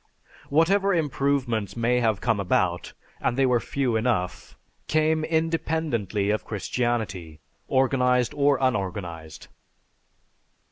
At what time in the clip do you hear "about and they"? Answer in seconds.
2.39-3.45